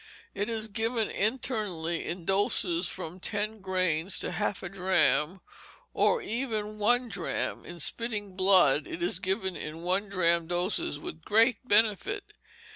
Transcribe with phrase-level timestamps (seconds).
[0.33, 5.41] It is given internally in doses of from ten grains to half a drachm,
[5.93, 11.21] or even one drachm; in spitting blood it is given in one drachm doses with
[11.23, 12.33] great benefit.